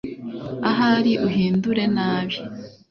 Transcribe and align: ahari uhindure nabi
ahari 0.69 1.11
uhindure 1.27 1.83
nabi 1.95 2.37